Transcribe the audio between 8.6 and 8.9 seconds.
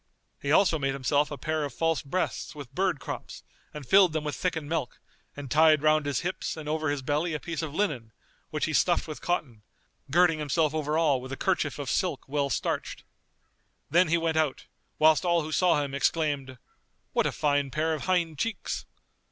he